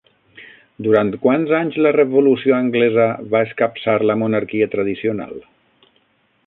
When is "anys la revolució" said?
1.57-2.57